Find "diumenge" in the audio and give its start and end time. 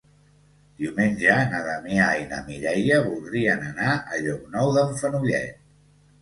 0.83-1.35